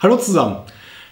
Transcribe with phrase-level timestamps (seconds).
[0.00, 0.58] Hallo zusammen.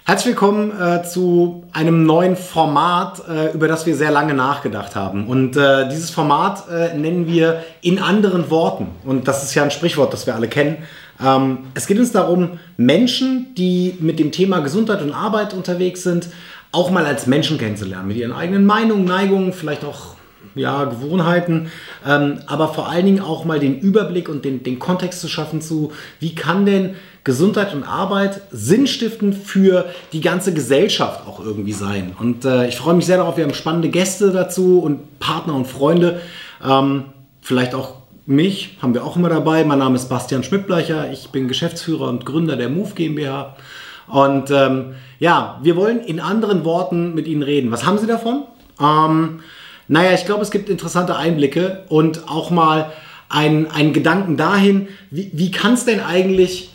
[0.05, 5.27] Herzlich willkommen äh, zu einem neuen Format, äh, über das wir sehr lange nachgedacht haben.
[5.27, 8.87] Und äh, dieses Format äh, nennen wir in anderen Worten.
[9.05, 10.85] Und das ist ja ein Sprichwort, das wir alle kennen.
[11.21, 16.29] Ähm, es geht uns darum, Menschen, die mit dem Thema Gesundheit und Arbeit unterwegs sind,
[16.71, 20.15] auch mal als Menschen kennenzulernen, mit ihren eigenen Meinungen, Neigungen, vielleicht auch
[20.55, 21.71] ja, Gewohnheiten,
[22.07, 25.61] ähm, aber vor allen Dingen auch mal den Überblick und den, den Kontext zu schaffen
[25.61, 26.95] zu, wie kann denn
[27.27, 32.15] Gesundheit und Arbeit sinnstiftend für die ganze Gesellschaft auch irgendwie sein.
[32.21, 35.67] Und äh, ich freue mich sehr darauf, wir haben spannende Gäste dazu und Partner und
[35.67, 36.21] Freunde.
[36.65, 37.07] Ähm,
[37.43, 39.65] vielleicht auch mich haben wir auch immer dabei.
[39.65, 41.11] Mein Name ist Bastian Schmidtbleicher.
[41.11, 43.57] Ich bin Geschäftsführer und Gründer der Move GmbH.
[44.07, 47.73] Und ähm, ja, wir wollen in anderen Worten mit Ihnen reden.
[47.73, 48.45] Was haben Sie davon?
[48.81, 49.41] Ähm,
[49.89, 52.93] naja, ich glaube, es gibt interessante Einblicke und auch mal
[53.29, 56.71] einen, Gedanken dahin, wie, wie kann es denn eigentlich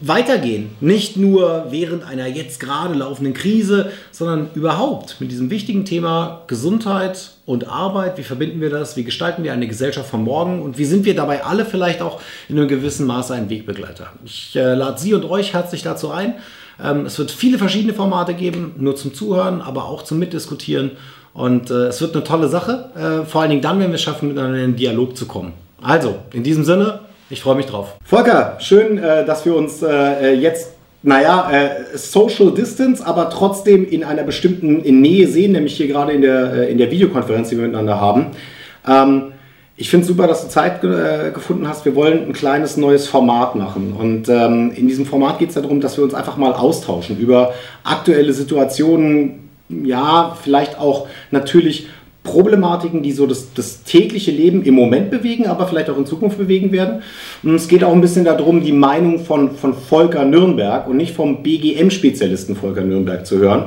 [0.00, 0.70] weitergehen.
[0.80, 7.32] Nicht nur während einer jetzt gerade laufenden Krise, sondern überhaupt mit diesem wichtigen Thema Gesundheit
[7.46, 8.18] und Arbeit.
[8.18, 8.96] Wie verbinden wir das?
[8.96, 10.62] Wie gestalten wir eine Gesellschaft von morgen?
[10.62, 14.12] Und wie sind wir dabei alle vielleicht auch in einem gewissen Maße ein Wegbegleiter?
[14.24, 16.34] Ich äh, lade Sie und euch herzlich dazu ein.
[16.82, 20.92] Ähm, es wird viele verschiedene Formate geben, nur zum Zuhören, aber auch zum Mitdiskutieren.
[21.32, 24.02] Und äh, es wird eine tolle Sache, äh, vor allen Dingen dann, wenn wir es
[24.02, 25.52] schaffen, miteinander in den Dialog zu kommen.
[25.82, 27.96] Also, in diesem Sinne, ich freue mich drauf.
[28.04, 34.04] Volker, schön, äh, dass wir uns äh, jetzt, naja, äh, Social Distance, aber trotzdem in
[34.04, 38.00] einer bestimmten Nähe sehen, nämlich hier gerade in der, in der Videokonferenz, die wir miteinander
[38.00, 38.28] haben.
[38.86, 39.32] Ähm,
[39.78, 41.84] ich finde es super, dass du Zeit äh, gefunden hast.
[41.84, 43.92] Wir wollen ein kleines neues Format machen.
[43.92, 47.52] Und ähm, in diesem Format geht es darum, dass wir uns einfach mal austauschen über
[47.84, 51.88] aktuelle Situationen, ja, vielleicht auch natürlich
[52.26, 56.36] Problematiken, die so das, das, tägliche Leben im Moment bewegen, aber vielleicht auch in Zukunft
[56.36, 57.02] bewegen werden.
[57.42, 61.14] Und es geht auch ein bisschen darum, die Meinung von, von Volker Nürnberg und nicht
[61.14, 63.66] vom BGM-Spezialisten Volker Nürnberg zu hören.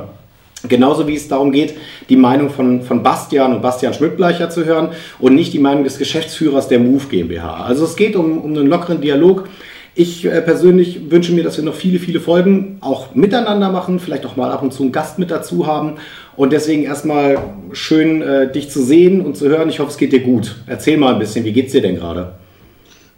[0.68, 1.74] Genauso wie es darum geht,
[2.10, 5.98] die Meinung von, von Bastian und Bastian Schmidtbleicher zu hören und nicht die Meinung des
[5.98, 7.64] Geschäftsführers der Move GmbH.
[7.64, 9.48] Also es geht um, um einen lockeren Dialog.
[9.94, 14.26] Ich äh, persönlich wünsche mir, dass wir noch viele, viele Folgen auch miteinander machen, vielleicht
[14.26, 15.94] auch mal ab und zu einen Gast mit dazu haben
[16.40, 17.36] und deswegen erstmal
[17.72, 19.68] schön, äh, dich zu sehen und zu hören.
[19.68, 20.56] Ich hoffe, es geht dir gut.
[20.66, 22.34] Erzähl mal ein bisschen, wie geht's dir denn gerade?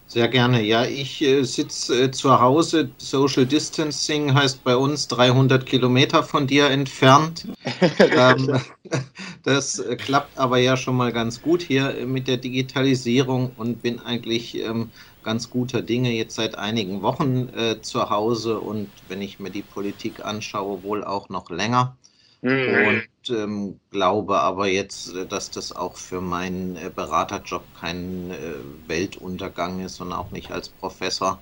[0.08, 0.60] Sehr gerne.
[0.60, 2.90] Ja, ich äh, sitze äh, zu Hause.
[2.98, 7.46] Social Distancing heißt bei uns 300 Kilometer von dir entfernt.
[8.00, 8.58] ähm,
[9.44, 14.00] das äh, klappt aber ja schon mal ganz gut hier mit der Digitalisierung und bin
[14.00, 14.90] eigentlich ähm,
[15.22, 19.62] ganz guter Dinge jetzt seit einigen Wochen äh, zu Hause und wenn ich mir die
[19.62, 21.96] Politik anschaue, wohl auch noch länger.
[22.42, 22.86] Mhm.
[22.86, 28.88] Und ähm, glaube aber jetzt, äh, dass das auch für meinen äh, Beraterjob kein äh,
[28.88, 31.38] Weltuntergang ist und auch nicht als Professor.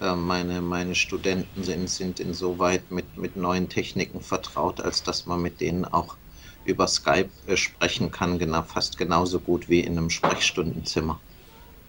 [0.00, 5.40] Äh, meine, meine Studenten sind, sind insoweit mit, mit neuen Techniken vertraut, als dass man
[5.40, 6.16] mit denen auch
[6.64, 11.20] über Skype äh, sprechen kann, genau, fast genauso gut wie in einem Sprechstundenzimmer.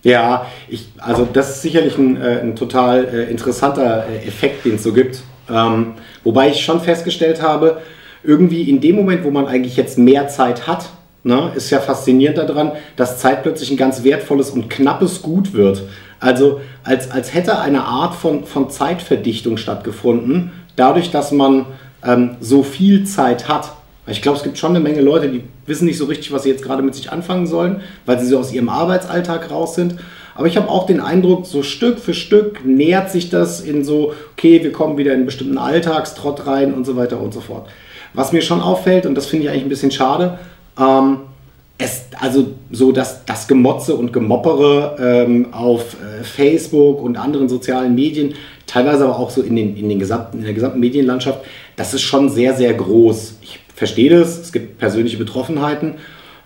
[0.04, 4.94] Ja, ich, also das ist sicherlich ein, äh, ein total interessanter Effekt, den es so
[4.94, 5.24] gibt.
[5.50, 7.82] Ähm, wobei ich schon festgestellt habe,
[8.24, 10.90] irgendwie in dem Moment, wo man eigentlich jetzt mehr Zeit hat,
[11.24, 15.84] ne, ist ja faszinierend daran, dass Zeit plötzlich ein ganz wertvolles und knappes Gut wird.
[16.20, 21.66] Also als, als hätte eine Art von, von Zeitverdichtung stattgefunden, dadurch, dass man
[22.06, 23.74] ähm, so viel Zeit hat.
[24.08, 26.50] Ich glaube, es gibt schon eine Menge Leute, die wissen nicht so richtig, was sie
[26.50, 29.96] jetzt gerade mit sich anfangen sollen, weil sie so aus ihrem Arbeitsalltag raus sind.
[30.36, 34.14] Aber ich habe auch den Eindruck, so Stück für Stück nähert sich das in so,
[34.34, 37.68] okay, wir kommen wieder in einen bestimmten Alltagstrott rein und so weiter und so fort.
[38.14, 40.38] Was mir schon auffällt, und das finde ich eigentlich ein bisschen schade,
[40.80, 41.20] ähm,
[41.78, 47.96] es, also so das, das Gemotze und Gemoppere ähm, auf äh, Facebook und anderen sozialen
[47.96, 48.36] Medien,
[48.68, 51.40] teilweise aber auch so in, den, in, den gesamten, in der gesamten Medienlandschaft,
[51.76, 53.38] das ist schon sehr, sehr groß.
[53.42, 55.96] Ich verstehe das, es gibt persönliche Betroffenheiten,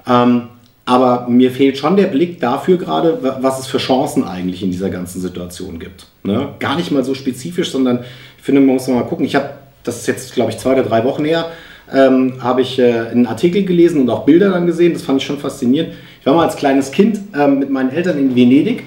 [0.07, 0.43] ähm,
[0.85, 4.89] aber mir fehlt schon der Blick dafür gerade, was es für Chancen eigentlich in dieser
[4.89, 6.07] ganzen Situation gibt.
[6.23, 6.53] Ne?
[6.59, 8.05] Gar nicht mal so spezifisch, sondern
[8.37, 9.25] ich finde, man muss mal gucken.
[9.25, 9.49] Ich habe
[9.87, 11.51] das ist jetzt, glaube ich, zwei oder drei Wochen her,
[11.93, 14.93] ähm, habe ich äh, einen Artikel gelesen und auch Bilder dann gesehen.
[14.93, 15.93] Das fand ich schon faszinierend.
[16.19, 18.83] Ich war mal als kleines Kind ähm, mit meinen Eltern in Venedig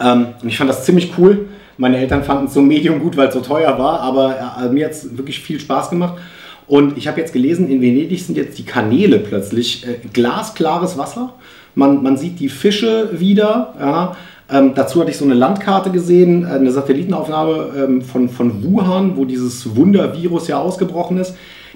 [0.00, 1.48] ähm, und ich fand das ziemlich cool.
[1.76, 4.86] Meine Eltern fanden es so medium gut, weil es so teuer war, aber äh, mir
[4.86, 6.18] hat es wirklich viel Spaß gemacht.
[6.66, 11.34] Und ich habe jetzt gelesen, in Venedig sind jetzt die Kanäle plötzlich äh, glasklares Wasser.
[11.74, 13.74] Man, man sieht die Fische wieder.
[13.78, 14.16] Ja.
[14.50, 19.16] Ähm, dazu hatte ich so eine Landkarte gesehen, äh, eine Satellitenaufnahme ähm, von, von Wuhan,
[19.16, 21.34] wo dieses Wundervirus ja ausgebrochen ist.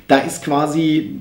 [0.08, 1.20] Da ist quasi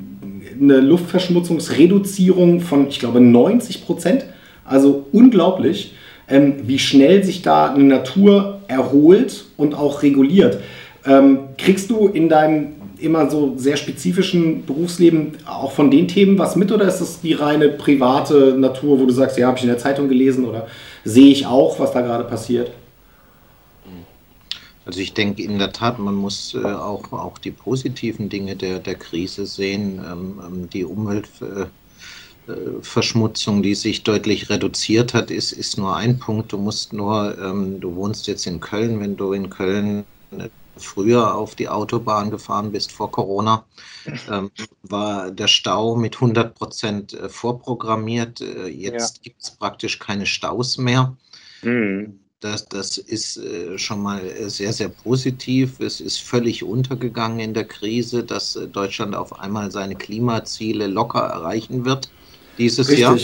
[0.60, 4.26] eine Luftverschmutzungsreduzierung von, ich glaube, 90 Prozent.
[4.64, 5.96] Also unglaublich,
[6.30, 10.60] ähm, wie schnell sich da eine Natur erholt und auch reguliert.
[11.06, 16.56] Ähm, kriegst du in deinem immer so sehr spezifischen Berufsleben auch von den Themen was
[16.56, 19.70] mit oder ist das die reine private Natur, wo du sagst, ja, habe ich in
[19.70, 20.68] der Zeitung gelesen oder
[21.04, 22.72] sehe ich auch, was da gerade passiert?
[24.86, 28.80] Also ich denke in der Tat, man muss äh, auch, auch die positiven Dinge der,
[28.80, 30.00] der Krise sehen.
[30.00, 36.52] Ähm, ähm die Umweltverschmutzung, äh, die sich deutlich reduziert hat, ist, ist nur ein Punkt.
[36.52, 40.04] Du musst nur, ähm, du wohnst jetzt in Köln, wenn du in Köln
[40.78, 43.66] früher auf die Autobahn gefahren bist vor Corona,
[44.30, 44.52] ähm,
[44.84, 48.42] war der Stau mit 100 Prozent äh, vorprogrammiert.
[48.42, 49.22] Äh, jetzt ja.
[49.24, 51.16] gibt es praktisch keine Staus mehr.
[51.62, 52.20] Mhm.
[52.40, 55.80] Das, das ist äh, schon mal sehr, sehr positiv.
[55.80, 61.86] Es ist völlig untergegangen in der Krise, dass Deutschland auf einmal seine Klimaziele locker erreichen
[61.86, 62.10] wird
[62.58, 63.00] dieses Richtig.
[63.00, 63.18] Jahr.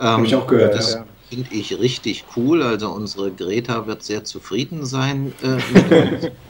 [0.00, 0.74] Ähm, Habe ich auch gehört.
[0.74, 1.06] Das ja.
[1.28, 2.62] Finde ich richtig cool.
[2.62, 6.30] Also unsere Greta wird sehr zufrieden sein äh,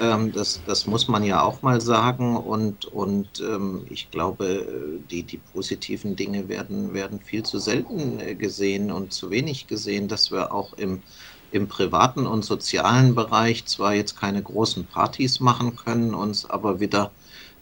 [0.00, 2.36] Ähm, das, das muss man ja auch mal sagen.
[2.36, 8.34] Und, und ähm, ich glaube, die, die positiven Dinge werden, werden viel zu selten äh,
[8.34, 11.02] gesehen und zu wenig gesehen, dass wir auch im,
[11.50, 17.10] im privaten und sozialen Bereich zwar jetzt keine großen Partys machen können, uns aber wieder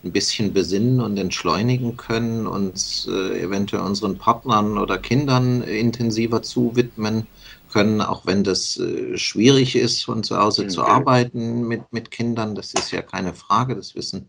[0.06, 7.26] ein bisschen besinnen und entschleunigen können, uns äh, eventuell unseren Partnern oder Kindern intensiver zuwidmen
[7.70, 10.70] können, auch wenn das äh, schwierig ist, von zu Hause mhm.
[10.70, 12.54] zu arbeiten mit, mit Kindern.
[12.54, 14.28] Das ist ja keine Frage, das wissen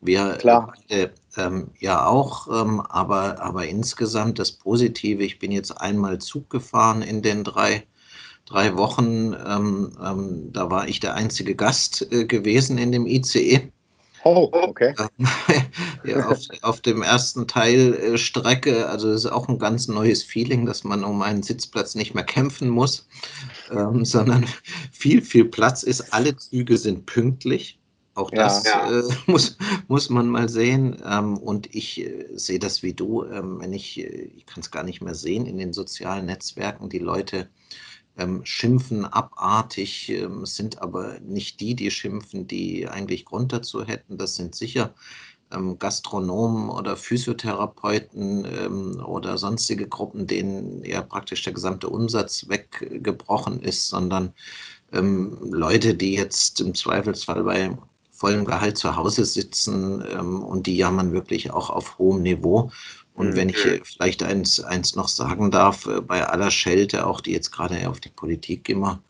[0.00, 0.74] wir Klar.
[0.88, 2.48] Äh, ähm, ja auch.
[2.48, 7.86] Ähm, aber, aber insgesamt das Positive, ich bin jetzt einmal Zug gefahren in den drei,
[8.46, 9.34] drei Wochen.
[9.46, 13.70] Ähm, ähm da war ich der einzige Gast äh, gewesen in dem ICE.
[14.24, 14.94] Oh, okay.
[16.04, 20.22] ja, auf, auf, dem ersten Teil äh, Strecke, also das ist auch ein ganz neues
[20.22, 23.08] Feeling, dass man um einen Sitzplatz nicht mehr kämpfen muss,
[23.70, 24.46] ähm, sondern
[24.92, 26.12] viel, viel Platz ist.
[26.12, 27.78] Alle Züge sind pünktlich.
[28.14, 29.00] Auch das ja, ja.
[29.00, 29.56] Äh, muss,
[29.88, 31.02] muss man mal sehen.
[31.04, 34.70] Ähm, und ich äh, sehe das wie du, ähm, wenn ich, äh, ich kann es
[34.70, 37.48] gar nicht mehr sehen in den sozialen Netzwerken, die Leute
[38.18, 44.18] ähm, schimpfen abartig, ähm, sind aber nicht die, die schimpfen, die eigentlich Grund dazu hätten.
[44.18, 44.94] Das sind sicher
[45.52, 53.60] ähm, Gastronomen oder Physiotherapeuten ähm, oder sonstige Gruppen, denen ja praktisch der gesamte Umsatz weggebrochen
[53.60, 54.32] ist, sondern
[54.92, 57.76] ähm, Leute, die jetzt im Zweifelsfall bei
[58.10, 62.70] vollem Gehalt zu Hause sitzen ähm, und die jammern wirklich auch auf hohem Niveau.
[63.14, 63.80] Und wenn ich mhm.
[63.84, 68.00] vielleicht eins, eins noch sagen darf, äh, bei aller Schelte, auch die jetzt gerade auf
[68.00, 69.02] die Politik immer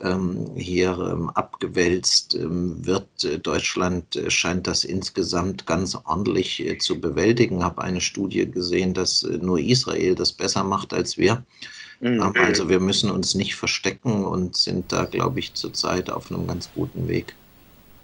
[0.00, 6.78] ähm, hier ähm, abgewälzt ähm, wird, äh, Deutschland äh, scheint das insgesamt ganz ordentlich äh,
[6.78, 7.58] zu bewältigen.
[7.58, 11.44] Ich habe eine Studie gesehen, dass äh, nur Israel das besser macht als wir.
[12.00, 12.22] Mhm.
[12.22, 16.46] Ähm, also wir müssen uns nicht verstecken und sind da, glaube ich, zurzeit auf einem
[16.46, 17.34] ganz guten Weg.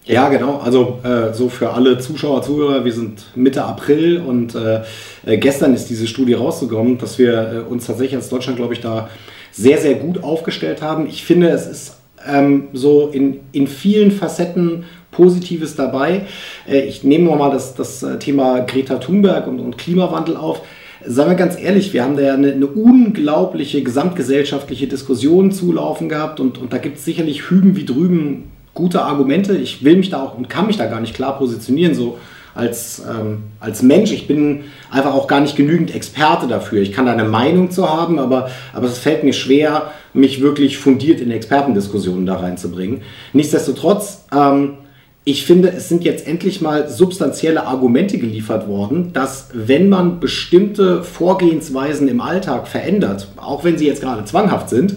[0.06, 0.58] Ja, genau.
[0.58, 4.82] Also äh, so für alle Zuschauer, Zuhörer, wir sind Mitte April und äh,
[5.26, 8.80] äh, gestern ist diese Studie rausgekommen, dass wir äh, uns tatsächlich als Deutschland, glaube ich,
[8.80, 9.08] da
[9.50, 11.08] sehr, sehr gut aufgestellt haben.
[11.08, 16.22] Ich finde, es ist ähm, so in, in vielen Facetten Positives dabei.
[16.68, 20.62] Äh, ich nehme nochmal das, das äh, Thema Greta Thunberg und, und Klimawandel auf.
[21.04, 26.38] Seien wir ganz ehrlich, wir haben da ja eine, eine unglaubliche gesamtgesellschaftliche Diskussion zulaufen gehabt
[26.38, 29.56] und, und da gibt es sicherlich Hüben wie drüben gute Argumente.
[29.56, 32.18] Ich will mich da auch und kann mich da gar nicht klar positionieren, so
[32.54, 34.12] als, ähm, als Mensch.
[34.12, 36.80] Ich bin einfach auch gar nicht genügend Experte dafür.
[36.80, 40.78] Ich kann da eine Meinung zu haben, aber, aber es fällt mir schwer, mich wirklich
[40.78, 43.02] fundiert in Expertendiskussionen da reinzubringen.
[43.32, 44.78] Nichtsdestotrotz, ähm,
[45.24, 51.02] ich finde, es sind jetzt endlich mal substanzielle Argumente geliefert worden, dass wenn man bestimmte
[51.02, 54.96] Vorgehensweisen im Alltag verändert, auch wenn sie jetzt gerade zwanghaft sind,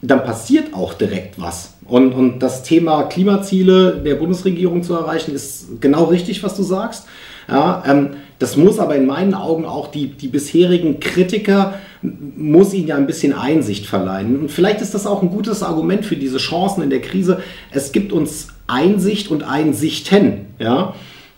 [0.00, 1.74] dann passiert auch direkt was.
[1.88, 7.06] Und, und das Thema Klimaziele der Bundesregierung zu erreichen, ist genau richtig, was du sagst.
[7.48, 12.88] Ja, ähm, das muss aber in meinen Augen auch die, die bisherigen Kritiker, muss ihnen
[12.88, 14.38] ja ein bisschen Einsicht verleihen.
[14.38, 17.40] Und vielleicht ist das auch ein gutes Argument für diese Chancen in der Krise.
[17.72, 20.46] Es gibt uns Einsicht und Einsichten.
[20.58, 20.94] Ja?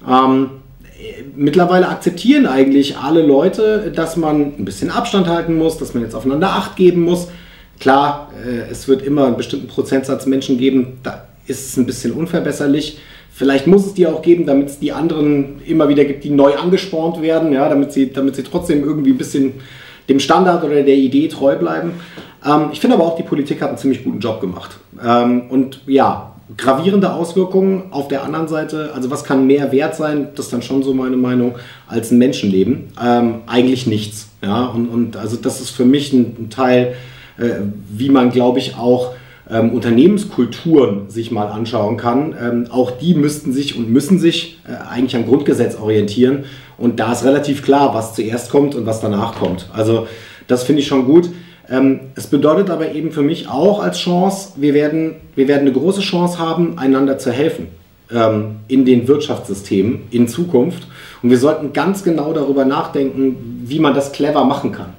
[0.07, 0.51] Ähm,
[1.37, 6.15] mittlerweile akzeptieren eigentlich alle Leute, dass man ein bisschen Abstand halten muss, dass man jetzt
[6.15, 7.29] aufeinander Acht geben muss.
[7.81, 12.13] Klar, äh, es wird immer einen bestimmten Prozentsatz Menschen geben, da ist es ein bisschen
[12.13, 12.99] unverbesserlich.
[13.33, 16.55] Vielleicht muss es die auch geben, damit es die anderen immer wieder gibt, die neu
[16.57, 19.55] angespornt werden, ja, damit, sie, damit sie trotzdem irgendwie ein bisschen
[20.11, 21.93] dem Standard oder der Idee treu bleiben.
[22.45, 24.79] Ähm, ich finde aber auch, die Politik hat einen ziemlich guten Job gemacht.
[25.03, 30.29] Ähm, und ja, gravierende Auswirkungen auf der anderen Seite, also was kann mehr wert sein,
[30.35, 31.55] das ist dann schon so meine Meinung,
[31.87, 32.89] als ein Menschenleben?
[33.03, 34.29] Ähm, eigentlich nichts.
[34.43, 36.95] Ja, und, und also das ist für mich ein, ein Teil,
[37.89, 39.15] wie man, glaube ich, auch
[39.51, 42.35] ähm, Unternehmenskulturen sich mal anschauen kann.
[42.41, 46.45] Ähm, auch die müssten sich und müssen sich äh, eigentlich am Grundgesetz orientieren.
[46.79, 49.69] Und da ist relativ klar, was zuerst kommt und was danach kommt.
[49.73, 50.07] Also
[50.47, 51.31] das finde ich schon gut.
[51.69, 55.73] Ähm, es bedeutet aber eben für mich auch als Chance, wir werden, wir werden eine
[55.73, 57.69] große Chance haben, einander zu helfen
[58.13, 60.87] ähm, in den Wirtschaftssystemen in Zukunft.
[61.23, 64.95] Und wir sollten ganz genau darüber nachdenken, wie man das clever machen kann.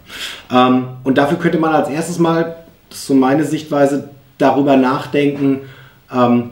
[0.51, 2.55] Ähm, und dafür könnte man als erstes mal,
[2.89, 5.61] das ist so meine Sichtweise, darüber nachdenken,
[6.13, 6.51] ähm,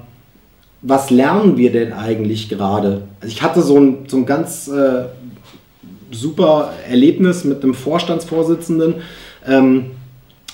[0.81, 3.03] was lernen wir denn eigentlich gerade?
[3.19, 5.05] Also ich hatte so ein, so ein ganz äh,
[6.11, 8.95] super Erlebnis mit einem Vorstandsvorsitzenden,
[9.45, 9.91] ähm,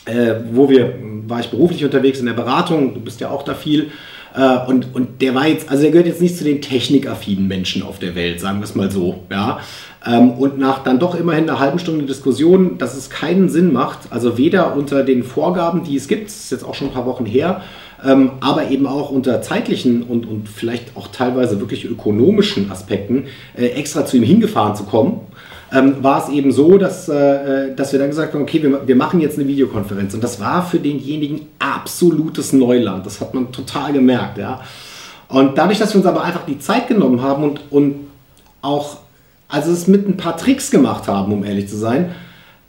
[0.06, 0.96] äh, wo wir,
[1.28, 3.92] war ich beruflich unterwegs in der Beratung, du bist ja auch da viel,
[4.36, 7.84] äh, und, und der war jetzt, also der gehört jetzt nicht zu den technikaffinen Menschen
[7.84, 9.60] auf der Welt, sagen wir es mal so, ja.
[10.06, 14.12] Ähm, und nach dann doch immerhin einer halben Stunde Diskussion, dass es keinen Sinn macht,
[14.12, 17.06] also weder unter den Vorgaben, die es gibt, das ist jetzt auch schon ein paar
[17.06, 17.62] Wochen her,
[18.06, 23.68] ähm, aber eben auch unter zeitlichen und, und vielleicht auch teilweise wirklich ökonomischen Aspekten äh,
[23.68, 25.22] extra zu ihm hingefahren zu kommen
[25.76, 28.96] ähm, war es eben so, dass, äh, dass wir dann gesagt haben, okay, wir, wir
[28.96, 30.14] machen jetzt eine Videokonferenz.
[30.14, 33.06] Und das war für denjenigen absolutes Neuland.
[33.06, 34.38] Das hat man total gemerkt.
[34.38, 34.62] Ja.
[35.28, 37.96] Und dadurch, dass wir uns aber einfach die Zeit genommen haben und, und
[38.62, 38.98] auch,
[39.48, 42.12] also es mit ein paar Tricks gemacht haben, um ehrlich zu sein,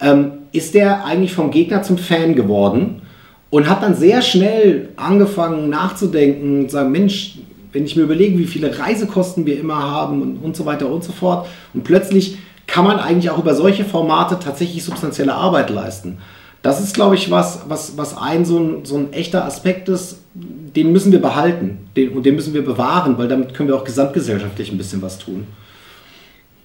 [0.00, 3.02] ähm, ist der eigentlich vom Gegner zum Fan geworden
[3.50, 7.38] und hat dann sehr schnell angefangen nachzudenken und sagen, Mensch,
[7.72, 11.04] wenn ich mir überlege, wie viele Reisekosten wir immer haben und, und so weiter und
[11.04, 11.46] so fort.
[11.74, 16.18] Und plötzlich kann man eigentlich auch über solche Formate tatsächlich substanzielle Arbeit leisten.
[16.62, 20.18] Das ist, glaube ich, was, was, was ein so, ein so ein echter Aspekt ist,
[20.34, 23.84] den müssen wir behalten den, und den müssen wir bewahren, weil damit können wir auch
[23.84, 25.46] gesamtgesellschaftlich ein bisschen was tun.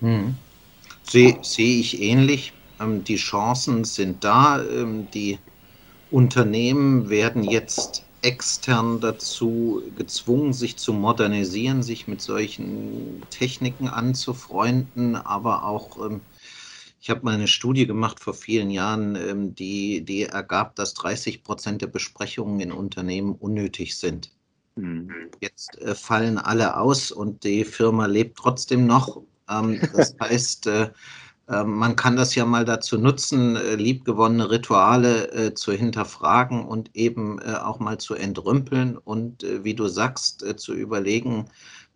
[0.01, 0.36] Hm.
[1.03, 2.53] Sehe seh ich ähnlich.
[2.79, 4.63] Ähm, die Chancen sind da.
[4.63, 5.39] Ähm, die
[6.10, 15.63] Unternehmen werden jetzt extern dazu gezwungen, sich zu modernisieren, sich mit solchen Techniken anzufreunden, aber
[15.65, 16.22] auch, ähm,
[17.00, 21.43] ich habe mal eine Studie gemacht vor vielen Jahren, ähm, die, die ergab, dass 30
[21.43, 24.31] Prozent der Besprechungen in Unternehmen unnötig sind.
[24.75, 25.31] Mhm.
[25.41, 29.24] Jetzt äh, fallen alle aus und die Firma lebt trotzdem noch.
[29.51, 30.89] Ähm, das heißt, äh,
[31.50, 36.96] ähm, man kann das ja mal dazu nutzen, äh, liebgewonnene Rituale äh, zu hinterfragen und
[36.96, 41.46] eben auch mal zu entrümpeln und, wie du sagst, zu überlegen,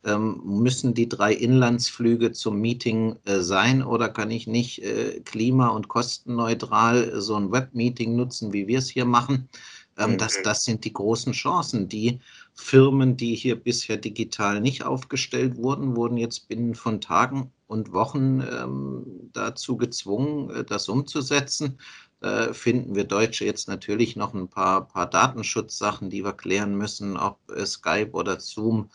[0.03, 4.81] ähm, müssen die drei Inlandsflüge zum Meeting sein oder kann ich nicht
[5.25, 9.49] klima- und kostenneutral so ein Webmeeting nutzen, wie wir es hier machen?
[9.97, 11.87] Ähm, das, das sind die großen Chancen.
[11.87, 12.19] Die
[12.55, 18.41] Firmen, die hier bisher digital nicht aufgestellt wurden, wurden jetzt binnen von Tagen und Wochen
[18.41, 21.77] ähm, dazu gezwungen, äh, das umzusetzen.
[22.21, 27.17] Da finden wir Deutsche jetzt natürlich noch ein paar, paar Datenschutzsachen, die wir klären müssen,
[27.17, 28.89] ob äh, Skype oder Zoom,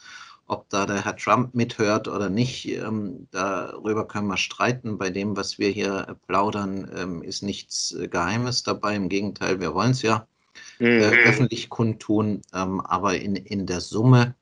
[0.46, 2.66] ob da der Herr Trump mithört oder nicht.
[2.66, 4.98] Ähm, darüber können wir streiten.
[4.98, 8.96] Bei dem, was wir hier plaudern, ähm, ist nichts äh, Geheimes dabei.
[8.96, 10.26] Im Gegenteil, wir wollen es ja
[10.78, 11.28] äh, mhm.
[11.28, 12.42] öffentlich kundtun.
[12.54, 14.34] Ähm, aber in, in der Summe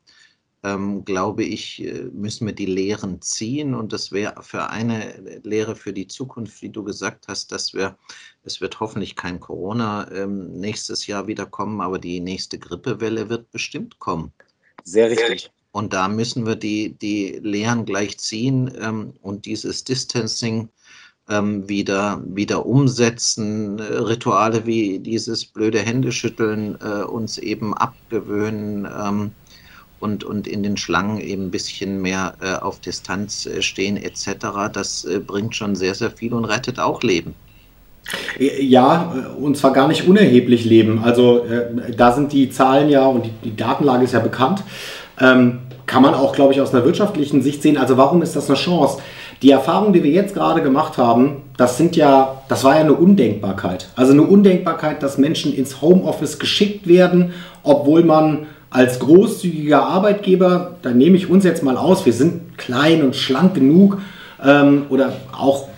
[0.64, 3.74] ähm, glaube ich, äh, müssen wir die Lehren ziehen.
[3.74, 7.96] Und das wäre für eine Lehre für die Zukunft, wie du gesagt hast, dass wir,
[8.42, 13.50] es wird hoffentlich kein Corona ähm, nächstes Jahr wieder kommen, aber die nächste Grippewelle wird
[13.50, 14.32] bestimmt kommen.
[14.84, 15.50] Sehr richtig.
[15.70, 20.70] Und da müssen wir die, die Lehren gleich ziehen ähm, und dieses Distancing
[21.28, 28.87] ähm, wieder, wieder umsetzen, Rituale wie dieses blöde Händeschütteln äh, uns eben abgewöhnen.
[28.87, 29.30] Ähm,
[30.00, 34.70] und, und in den Schlangen eben ein bisschen mehr äh, auf Distanz äh, stehen etc.
[34.73, 37.35] Das äh, bringt schon sehr, sehr viel und rettet auch Leben.
[38.38, 41.02] Ja, äh, und zwar gar nicht unerheblich Leben.
[41.02, 44.62] Also äh, da sind die Zahlen ja und die, die Datenlage ist ja bekannt.
[45.20, 47.78] Ähm, kann man auch, glaube ich, aus einer wirtschaftlichen Sicht sehen.
[47.78, 48.99] Also warum ist das eine Chance?
[49.42, 52.95] Die Erfahrung, die wir jetzt gerade gemacht haben, das sind ja, das war ja eine
[52.95, 53.88] Undenkbarkeit.
[53.95, 60.90] Also eine Undenkbarkeit, dass Menschen ins Homeoffice geschickt werden, obwohl man als großzügiger Arbeitgeber, da
[60.90, 63.99] nehme ich uns jetzt mal aus, wir sind klein und schlank genug
[64.45, 65.68] ähm, oder auch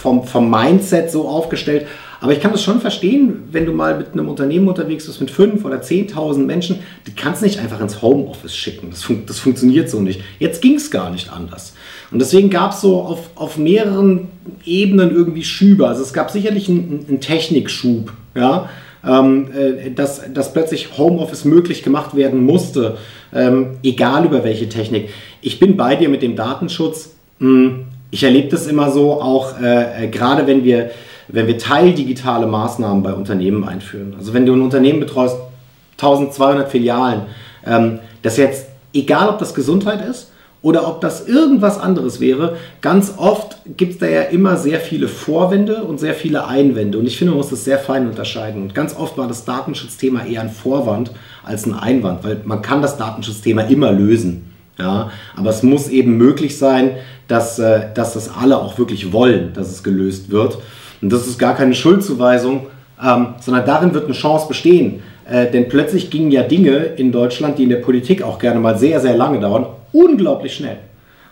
[0.00, 1.86] vom, vom Mindset so aufgestellt.
[2.20, 5.30] Aber ich kann das schon verstehen, wenn du mal mit einem Unternehmen unterwegs bist mit
[5.30, 8.88] fünf oder 10.000 Menschen, die kannst nicht einfach ins Homeoffice schicken.
[8.90, 10.20] Das, fun das funktioniert so nicht.
[10.38, 11.74] Jetzt ging es gar nicht anders.
[12.10, 14.28] Und deswegen gab es so auf, auf mehreren
[14.64, 15.88] Ebenen irgendwie Schübe.
[15.88, 18.68] Also es gab sicherlich einen, einen Technikschub, ja,
[19.06, 22.98] ähm, äh, dass, dass plötzlich Homeoffice möglich gemacht werden musste,
[23.32, 25.08] ähm, egal über welche Technik.
[25.40, 27.14] Ich bin bei dir mit dem Datenschutz.
[27.38, 30.90] Hm, ich erlebe das immer so, auch äh, äh, gerade wenn wir,
[31.32, 34.14] wenn wir teildigitale Maßnahmen bei Unternehmen einführen.
[34.18, 35.36] Also wenn du ein Unternehmen betreust,
[36.00, 37.22] 1200 Filialen.
[37.66, 40.30] Ähm, das jetzt, egal ob das Gesundheit ist
[40.62, 45.08] oder ob das irgendwas anderes wäre, ganz oft gibt es da ja immer sehr viele
[45.08, 46.98] Vorwände und sehr viele Einwände.
[46.98, 48.62] Und ich finde, man muss das sehr fein unterscheiden.
[48.62, 51.12] Und ganz oft war das Datenschutzthema eher ein Vorwand
[51.44, 54.49] als ein Einwand, weil man kann das Datenschutzthema immer lösen.
[54.80, 56.92] Ja, aber es muss eben möglich sein,
[57.28, 60.58] dass, äh, dass das alle auch wirklich wollen, dass es gelöst wird.
[61.02, 62.66] Und das ist gar keine Schuldzuweisung,
[63.02, 65.02] ähm, sondern darin wird eine Chance bestehen.
[65.30, 68.78] Äh, denn plötzlich gingen ja Dinge in Deutschland, die in der Politik auch gerne mal
[68.78, 70.78] sehr, sehr lange dauern, unglaublich schnell.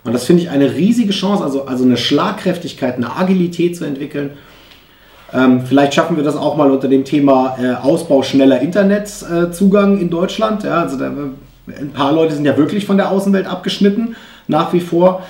[0.03, 4.31] Und das finde ich eine riesige Chance, also, also eine Schlagkräftigkeit, eine Agilität zu entwickeln.
[5.33, 10.01] Ähm, vielleicht schaffen wir das auch mal unter dem Thema äh, Ausbau schneller Internetzugang äh,
[10.01, 10.63] in Deutschland.
[10.63, 11.11] Ja, also da,
[11.79, 14.15] ein paar Leute sind ja wirklich von der Außenwelt abgeschnitten,
[14.47, 15.23] nach wie vor.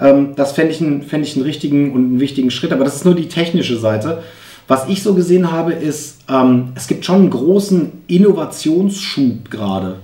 [0.00, 2.96] Ähm, das fände ich, einen, fänd ich einen richtigen und einen wichtigen Schritt, aber das
[2.96, 4.22] ist nur die technische Seite.
[4.68, 9.96] Was ich so gesehen habe, ist, ähm, es gibt schon einen großen Innovationsschub gerade.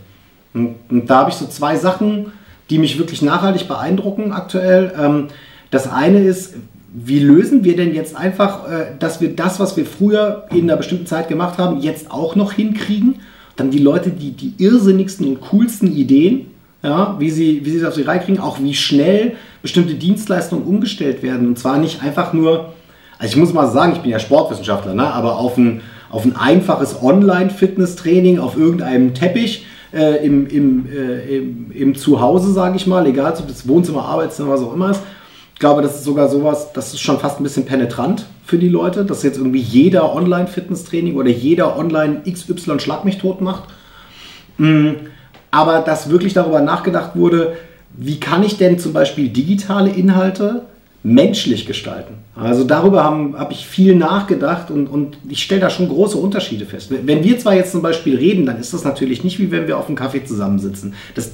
[0.52, 2.32] Und, und, da habe ich so zwei Sachen,
[2.70, 4.92] die mich wirklich nachhaltig beeindrucken aktuell.
[4.98, 5.28] Ähm,
[5.70, 6.54] das eine ist,
[6.92, 10.76] wie lösen wir denn jetzt einfach, äh, dass wir das, was wir früher in einer
[10.76, 13.20] bestimmten Zeit gemacht haben, jetzt auch noch hinkriegen?
[13.58, 16.46] Dann die Leute, die die irrsinnigsten und coolsten Ideen,
[16.82, 20.64] ja, wie sie, wie sie das auf die Reihe kriegen, auch wie schnell bestimmte Dienstleistungen
[20.64, 21.48] umgestellt werden.
[21.48, 22.72] Und zwar nicht einfach nur,
[23.18, 26.36] also ich muss mal sagen, ich bin ja Sportwissenschaftler, ne, aber auf ein, auf ein
[26.36, 33.06] einfaches Online-Fitness-Training auf irgendeinem Teppich äh, im, im, äh, im, im Zuhause, sage ich mal,
[33.06, 35.00] egal ob das Wohnzimmer, Arbeitszimmer, was auch immer ist.
[35.58, 38.68] Ich glaube, das ist sogar sowas, das ist schon fast ein bisschen penetrant für die
[38.68, 43.64] Leute, dass jetzt irgendwie jeder Online-Fitness-Training oder jeder Online XY Schlag mich tot macht.
[44.58, 44.90] Mm,
[45.50, 47.56] aber dass wirklich darüber nachgedacht wurde,
[47.92, 50.62] wie kann ich denn zum Beispiel digitale Inhalte
[51.02, 52.14] menschlich gestalten.
[52.36, 56.66] Also darüber habe hab ich viel nachgedacht und, und ich stelle da schon große Unterschiede
[56.66, 56.92] fest.
[57.02, 59.76] Wenn wir zwar jetzt zum Beispiel reden, dann ist das natürlich nicht wie wenn wir
[59.76, 60.94] auf einem Kaffee zusammensitzen.
[61.16, 61.32] Das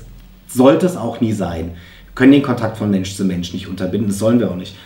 [0.49, 1.73] sollte es auch nie sein.
[2.15, 4.77] Können den Kontakt von Mensch zu Mensch nicht unterbinden, das sollen wir auch nicht.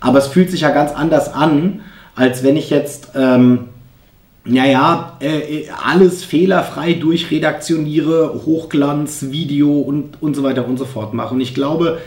[0.00, 1.80] Aber es fühlt sich ja ganz anders an,
[2.14, 3.68] als wenn ich jetzt, ähm,
[4.44, 11.34] naja, äh, alles fehlerfrei durchredaktioniere, Hochglanz, Video und, und so weiter und so fort mache.
[11.34, 11.98] Und ich glaube,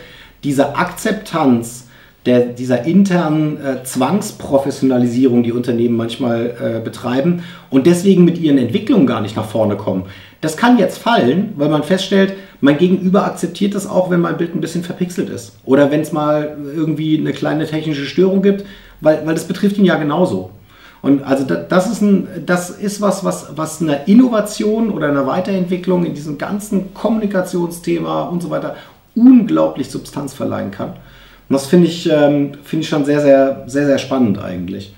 [0.44, 1.88] diese Akzeptanz,
[2.26, 9.06] der, dieser internen äh, Zwangsprofessionalisierung, die Unternehmen manchmal äh, betreiben und deswegen mit ihren Entwicklungen
[9.06, 10.04] gar nicht nach vorne kommen.
[10.40, 14.54] Das kann jetzt fallen, weil man feststellt, mein Gegenüber akzeptiert das auch, wenn mein Bild
[14.54, 15.56] ein bisschen verpixelt ist.
[15.64, 18.64] Oder wenn es mal irgendwie eine kleine technische Störung gibt,
[19.00, 20.50] weil, weil das betrifft ihn ja genauso.
[21.00, 26.04] Und also das ist, ein, das ist was, was, was einer Innovation oder einer Weiterentwicklung
[26.04, 28.74] in diesem ganzen Kommunikationsthema und so weiter
[29.14, 30.90] unglaublich Substanz verleihen kann.
[30.90, 34.94] Und das finde ich, ähm, find ich schon sehr, sehr, sehr, sehr spannend eigentlich.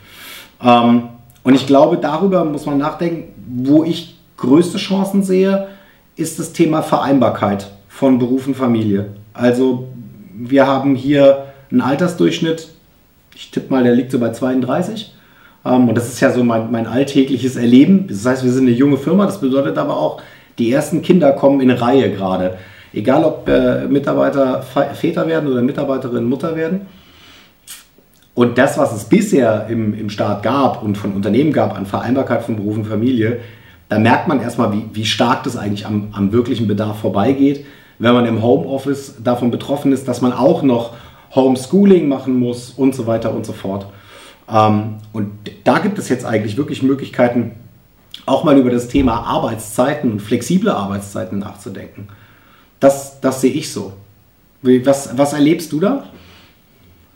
[0.62, 1.10] Ähm,
[1.42, 3.32] und ich glaube, darüber muss man nachdenken,
[3.64, 5.68] wo ich größte Chancen sehe,
[6.20, 9.10] ist das Thema Vereinbarkeit von Beruf und Familie.
[9.32, 9.88] Also
[10.34, 12.68] wir haben hier einen Altersdurchschnitt,
[13.34, 15.14] ich tippe mal, der liegt so bei 32.
[15.64, 18.06] Ähm, und das ist ja so mein, mein alltägliches Erleben.
[18.08, 20.22] Das heißt, wir sind eine junge Firma, das bedeutet aber auch,
[20.58, 22.58] die ersten Kinder kommen in Reihe gerade.
[22.92, 26.86] Egal ob äh, Mitarbeiter Väter werden oder Mitarbeiterinnen Mutter werden.
[28.34, 32.42] Und das, was es bisher im, im Staat gab und von Unternehmen gab an Vereinbarkeit
[32.42, 33.40] von Beruf und Familie,
[33.90, 37.66] da merkt man erstmal, wie, wie stark das eigentlich am, am wirklichen Bedarf vorbeigeht,
[37.98, 40.94] wenn man im Homeoffice davon betroffen ist, dass man auch noch
[41.34, 43.86] Homeschooling machen muss und so weiter und so fort.
[44.48, 45.32] Ähm, und
[45.64, 47.52] da gibt es jetzt eigentlich wirklich Möglichkeiten,
[48.26, 52.08] auch mal über das Thema Arbeitszeiten und flexible Arbeitszeiten nachzudenken.
[52.78, 53.92] Das, das sehe ich so.
[54.62, 56.04] Was, was erlebst du da?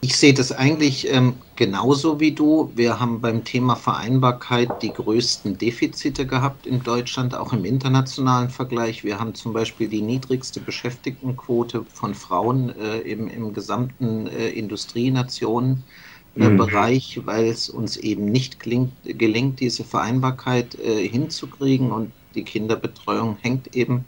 [0.05, 2.71] Ich sehe das eigentlich ähm, genauso wie du.
[2.75, 9.03] Wir haben beim Thema Vereinbarkeit die größten Defizite gehabt in Deutschland, auch im internationalen Vergleich.
[9.03, 17.17] Wir haben zum Beispiel die niedrigste Beschäftigtenquote von Frauen äh, im, im gesamten äh, Industrienationenbereich,
[17.17, 17.27] mhm.
[17.27, 23.75] weil es uns eben nicht gelingt, gelingt diese Vereinbarkeit äh, hinzukriegen und die Kinderbetreuung hängt
[23.75, 24.05] eben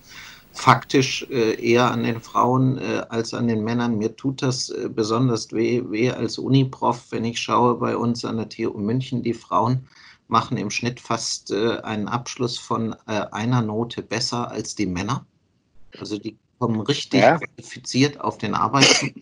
[0.56, 3.98] faktisch äh, eher an den Frauen äh, als an den Männern.
[3.98, 8.38] Mir tut das äh, besonders weh, weh als Uniprof, wenn ich schaue bei uns an
[8.38, 9.86] der TU München, die Frauen
[10.28, 15.24] machen im Schnitt fast äh, einen Abschluss von äh, einer Note besser als die Männer.
[15.98, 17.38] Also die kommen richtig ja.
[17.38, 19.20] qualifiziert auf den Arbeitsmarkt.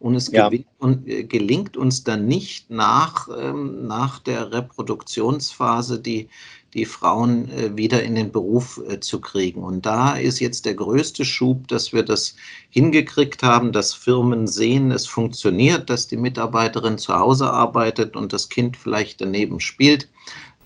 [0.00, 0.50] Und es ja.
[0.78, 6.28] und, äh, gelingt uns dann nicht nach, ähm, nach der Reproduktionsphase die,
[6.74, 9.62] die Frauen äh, wieder in den Beruf äh, zu kriegen.
[9.62, 12.34] Und da ist jetzt der größte Schub, dass wir das
[12.70, 18.48] hingekriegt haben, dass Firmen sehen, es funktioniert, dass die Mitarbeiterin zu Hause arbeitet und das
[18.48, 20.08] Kind vielleicht daneben spielt.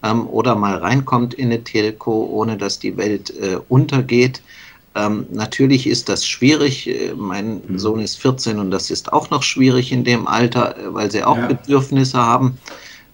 [0.02, 4.42] ähm, oder mal reinkommt in eine Telco, ohne dass die Welt äh, untergeht.
[4.94, 6.88] Ähm, natürlich ist das schwierig.
[6.88, 7.78] Äh, mein mhm.
[7.78, 11.36] Sohn ist 14 und das ist auch noch schwierig in dem Alter, weil sie auch
[11.36, 11.46] ja.
[11.46, 12.58] Bedürfnisse haben,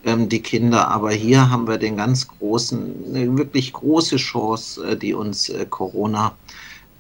[0.05, 0.88] ähm, die Kinder.
[0.88, 5.67] Aber hier haben wir den ganz großen, eine wirklich große Chance, äh, die uns äh,
[5.69, 6.37] Corona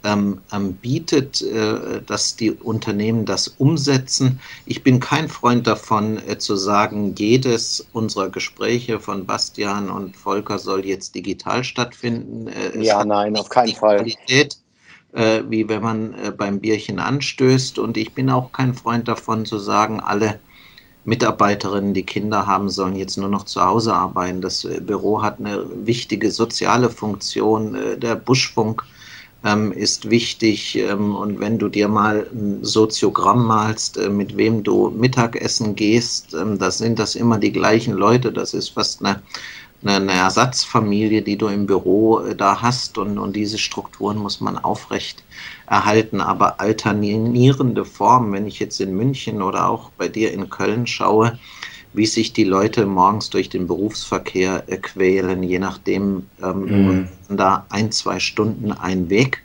[0.04, 4.38] ähm, ähm, bietet, äh, dass die Unternehmen das umsetzen.
[4.66, 10.58] Ich bin kein Freund davon, äh, zu sagen, jedes unserer Gespräche von Bastian und Volker
[10.58, 12.48] soll jetzt digital stattfinden.
[12.48, 13.96] Äh, ja, nein, auf keinen Fall.
[13.96, 14.58] Qualität,
[15.14, 17.78] äh, wie wenn man beim Bierchen anstößt.
[17.78, 20.38] Und ich bin auch kein Freund davon, zu sagen, alle
[21.04, 24.40] Mitarbeiterinnen, die Kinder haben, sollen jetzt nur noch zu Hause arbeiten.
[24.40, 27.76] Das äh, Büro hat eine wichtige soziale Funktion.
[28.00, 28.84] Der Buschfunk
[29.44, 30.76] ähm, ist wichtig.
[30.76, 36.34] Ähm, und wenn du dir mal ein Soziogramm malst, äh, mit wem du Mittagessen gehst,
[36.34, 38.32] ähm, das sind das immer die gleichen Leute.
[38.32, 39.22] Das ist fast eine,
[39.84, 42.96] eine, Ersatzfamilie, die du im Büro äh, da hast.
[42.98, 45.22] Und, und diese Strukturen muss man aufrecht
[45.66, 46.20] erhalten.
[46.20, 51.38] Aber alternierende Formen, wenn ich jetzt in München oder auch bei dir in Köln schaue,
[51.94, 57.36] wie sich die Leute morgens durch den Berufsverkehr äh, quälen, je nachdem, ähm, mhm.
[57.36, 59.42] da ein, zwei Stunden ein Weg,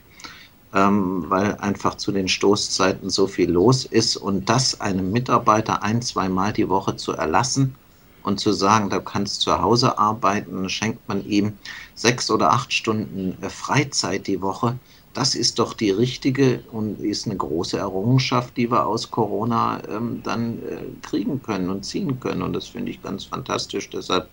[0.74, 6.02] ähm, weil einfach zu den Stoßzeiten so viel los ist und das einem Mitarbeiter ein,
[6.02, 7.74] zweimal die Woche zu erlassen
[8.22, 11.52] und zu sagen, da kannst zu Hause arbeiten, schenkt man ihm
[11.94, 14.76] sechs oder acht Stunden äh, Freizeit die Woche,
[15.14, 20.20] das ist doch die richtige und ist eine große Errungenschaft, die wir aus Corona ähm,
[20.22, 22.42] dann äh, kriegen können und ziehen können.
[22.42, 23.90] Und das finde ich ganz fantastisch.
[23.90, 24.28] Deshalb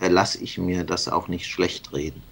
[0.00, 2.22] äh, lasse ich mir das auch nicht schlecht reden.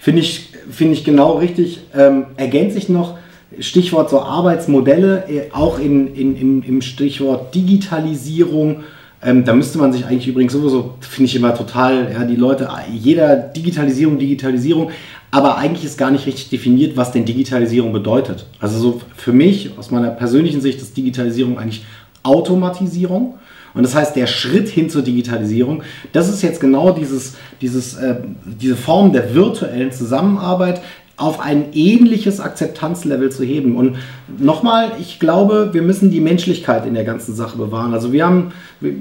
[0.00, 1.80] Finde ich, find ich genau richtig.
[1.94, 3.18] Ähm, ergänze ich noch,
[3.58, 8.84] Stichwort so Arbeitsmodelle, äh, auch in, in, im, im Stichwort Digitalisierung.
[9.22, 12.68] Ähm, da müsste man sich eigentlich übrigens sowieso, finde ich immer total, ja, die Leute,
[12.92, 14.90] jeder Digitalisierung, Digitalisierung,
[15.32, 18.44] aber eigentlich ist gar nicht richtig definiert, was denn Digitalisierung bedeutet.
[18.60, 21.84] Also so für mich, aus meiner persönlichen Sicht, ist Digitalisierung eigentlich
[22.22, 23.38] Automatisierung.
[23.72, 28.16] Und das heißt, der Schritt hin zur Digitalisierung, das ist jetzt genau dieses, dieses, äh,
[28.44, 30.82] diese Form der virtuellen Zusammenarbeit
[31.16, 33.76] auf ein ähnliches Akzeptanzlevel zu heben.
[33.76, 33.96] Und
[34.36, 37.94] nochmal, ich glaube, wir müssen die Menschlichkeit in der ganzen Sache bewahren.
[37.94, 38.92] Also wir haben, wir,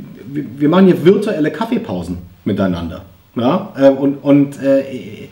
[0.57, 3.03] wir machen hier virtuelle Kaffeepausen miteinander.
[3.35, 3.73] Ja?
[3.77, 5.27] Äh, und und äh,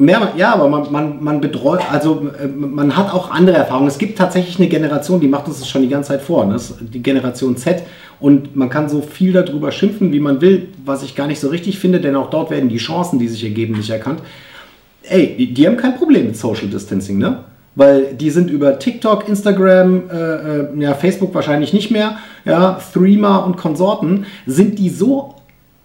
[0.00, 3.86] Mehr, ja, aber man, man, man betreut, also äh, man hat auch andere Erfahrungen.
[3.86, 6.46] Es gibt tatsächlich eine Generation, die macht uns das schon die ganze Zeit vor.
[6.46, 6.54] Ne?
[6.54, 7.82] Das die Generation Z.
[8.18, 11.48] Und man kann so viel darüber schimpfen, wie man will, was ich gar nicht so
[11.48, 14.22] richtig finde, denn auch dort werden die Chancen, die sich ergeben, nicht erkannt.
[15.02, 17.40] Ey, die, die haben kein Problem mit Social Distancing, ne?
[17.74, 23.36] Weil die sind über TikTok, Instagram, äh, äh, ja, Facebook wahrscheinlich nicht mehr, ja, Threema
[23.38, 25.34] und Konsorten, sind die so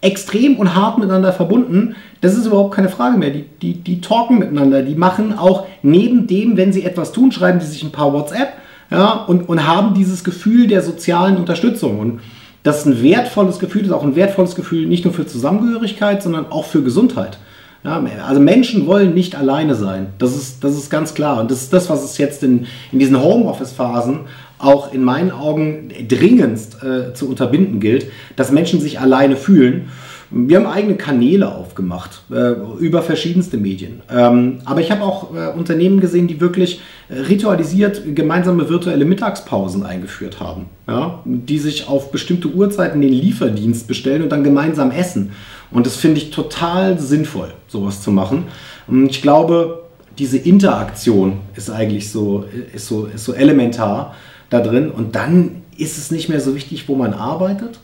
[0.05, 1.95] extrem und hart miteinander verbunden.
[2.21, 3.31] Das ist überhaupt keine Frage mehr.
[3.31, 4.83] Die, die, die talken miteinander.
[4.83, 8.53] Die machen auch neben dem, wenn sie etwas tun, schreiben die sich ein paar WhatsApp
[8.91, 11.99] ja, und, und haben dieses Gefühl der sozialen Unterstützung.
[11.99, 12.21] Und
[12.61, 16.21] das ist ein wertvolles Gefühl, das ist auch ein wertvolles Gefühl nicht nur für Zusammengehörigkeit,
[16.21, 17.39] sondern auch für Gesundheit.
[17.83, 20.07] Ja, also Menschen wollen nicht alleine sein.
[20.17, 21.39] Das ist, das ist ganz klar.
[21.39, 24.21] Und das ist das, was es jetzt in, in diesen Homeoffice-Phasen
[24.57, 29.89] auch in meinen Augen dringendst äh, zu unterbinden gilt, dass Menschen sich alleine fühlen.
[30.31, 34.01] Wir haben eigene Kanäle aufgemacht äh, über verschiedenste Medien.
[34.09, 40.39] Ähm, aber ich habe auch äh, Unternehmen gesehen, die wirklich ritualisiert gemeinsame virtuelle Mittagspausen eingeführt
[40.39, 40.65] haben.
[40.87, 41.21] Ja?
[41.25, 45.33] Die sich auf bestimmte Uhrzeiten den Lieferdienst bestellen und dann gemeinsam essen.
[45.69, 48.45] Und das finde ich total sinnvoll, sowas zu machen.
[48.87, 49.83] Und ich glaube,
[50.17, 54.15] diese Interaktion ist eigentlich so, ist so, ist so elementar
[54.49, 54.91] da drin.
[54.91, 57.79] Und dann ist es nicht mehr so wichtig, wo man arbeitet.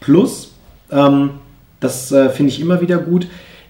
[0.00, 0.54] Plus,
[0.90, 1.30] ähm,
[1.80, 3.26] das äh, finde ich immer wieder gut.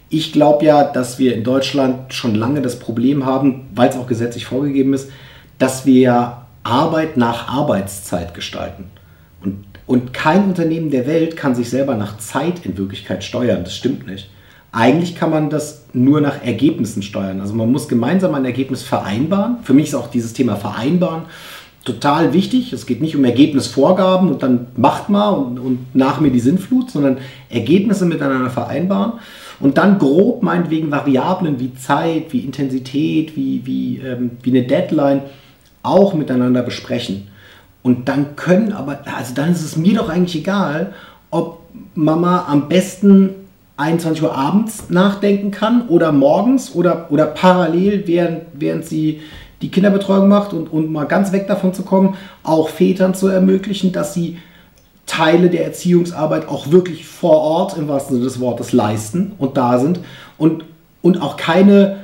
[0.09, 4.07] Ich glaube ja, dass wir in Deutschland schon lange das Problem haben, weil es auch
[4.07, 5.11] gesetzlich vorgegeben ist,
[5.59, 8.85] dass wir Arbeit nach Arbeitszeit gestalten.
[9.43, 13.65] Und, und kein Unternehmen der Welt kann sich selber nach Zeit in Wirklichkeit steuern.
[13.65, 14.31] Das stimmt nicht.
[14.71, 17.41] Eigentlich kann man das nur nach Ergebnissen steuern.
[17.41, 19.59] Also man muss gemeinsam ein Ergebnis vereinbaren.
[19.63, 21.25] Für mich ist auch dieses Thema Vereinbaren
[21.85, 22.73] total wichtig.
[22.73, 26.91] Es geht nicht um Ergebnisvorgaben und dann macht mal und, und nach mir die Sinnflut,
[26.91, 27.19] sondern
[27.49, 29.15] Ergebnisse miteinander vereinbaren
[29.61, 35.23] und dann grob meinetwegen Variablen wie Zeit, wie Intensität, wie, wie, ähm, wie eine Deadline
[35.83, 37.29] auch miteinander besprechen.
[37.83, 40.95] Und dann können aber, also dann ist es mir doch eigentlich egal,
[41.31, 41.61] ob
[41.95, 43.31] Mama am besten
[43.77, 49.21] 21 Uhr abends nachdenken kann oder morgens oder, oder parallel, während, während sie
[49.63, 53.93] die Kinderbetreuung macht und, und mal ganz weg davon zu kommen, auch Vätern zu ermöglichen,
[53.93, 54.39] dass sie
[55.07, 59.79] Teile der Erziehungsarbeit auch wirklich vor Ort im wahrsten Sinne des Wortes leisten und da
[59.79, 60.01] sind
[60.39, 60.65] und,
[61.01, 62.03] und auch keine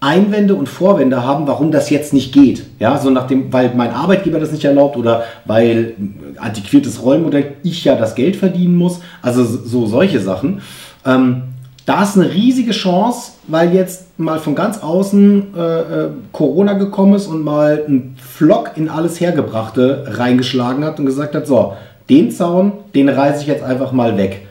[0.00, 2.64] Einwände und Vorwände haben, warum das jetzt nicht geht.
[2.78, 5.94] Ja, so nach dem, weil mein Arbeitgeber das nicht erlaubt oder weil
[6.38, 9.00] antiquiertes Rollenmodell ich ja das Geld verdienen muss.
[9.20, 10.62] Also so solche Sachen.
[11.04, 11.42] Ähm,
[11.86, 17.14] da ist eine riesige Chance, weil jetzt mal von ganz außen äh, äh, Corona gekommen
[17.14, 21.74] ist und mal ein Flock in alles Hergebrachte reingeschlagen hat und gesagt hat, so,
[22.08, 24.46] den Zaun, den reiße ich jetzt einfach mal weg.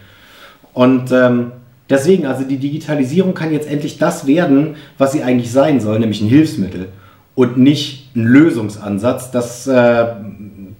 [0.73, 1.51] Und ähm,
[1.89, 6.21] deswegen, also die Digitalisierung kann jetzt endlich das werden, was sie eigentlich sein soll, nämlich
[6.21, 6.89] ein Hilfsmittel
[7.35, 9.31] und nicht ein Lösungsansatz.
[9.31, 10.07] Das, äh,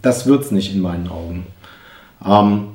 [0.01, 1.45] das wird es nicht in meinen Augen.
[2.25, 2.69] Ähm,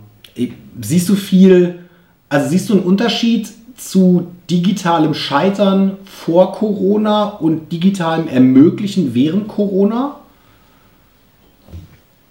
[0.80, 1.80] siehst du viel,
[2.28, 10.20] also siehst du einen Unterschied zu digitalem Scheitern vor Corona und digitalem Ermöglichen während Corona?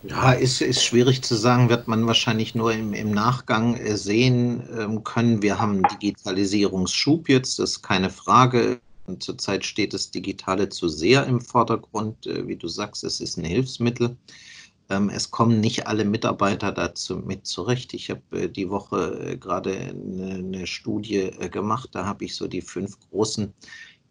[0.04, 4.64] Ja, ist, ist schwierig zu sagen, wird man wahrscheinlich nur im, im Nachgang äh, sehen
[4.78, 5.42] ähm, können.
[5.42, 8.82] Wir haben einen Digitalisierungsschub jetzt, das ist keine Frage.
[9.20, 12.28] Zurzeit steht das Digitale zu sehr im Vordergrund.
[12.28, 14.18] Äh, wie du sagst, es ist ein Hilfsmittel.
[14.94, 17.94] Ähm, es kommen nicht alle Mitarbeiter dazu mit zurecht.
[17.94, 21.90] Ich habe äh, die Woche gerade eine, eine Studie gemacht.
[21.94, 23.54] Da habe ich so die fünf großen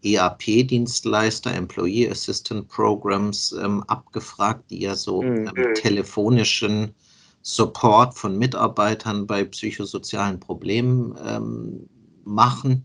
[0.05, 5.51] ERP-Dienstleister, Employee Assistant Programs, ähm, abgefragt, die ja so mhm.
[5.57, 6.95] ähm, telefonischen
[7.43, 11.89] Support von Mitarbeitern bei psychosozialen Problemen
[12.25, 12.85] machen.